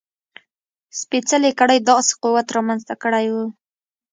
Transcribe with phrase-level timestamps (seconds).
[0.99, 3.35] سپېڅلې کړۍ داسې قوت رامنځته کړی و.